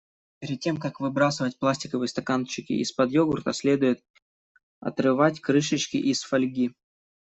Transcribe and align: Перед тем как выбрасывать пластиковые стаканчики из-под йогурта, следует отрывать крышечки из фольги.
Перед 0.39 0.59
тем 0.61 0.77
как 0.77 0.99
выбрасывать 0.99 1.59
пластиковые 1.59 2.07
стаканчики 2.09 2.73
из-под 2.73 3.11
йогурта, 3.11 3.53
следует 3.53 4.03
отрывать 4.79 5.39
крышечки 5.41 5.97
из 5.97 6.23
фольги. 6.23 6.73